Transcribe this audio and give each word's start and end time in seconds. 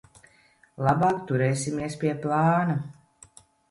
Labāk 0.87 1.21
turēsimies 1.33 2.01
pie 2.03 2.19
plāna. 2.27 2.83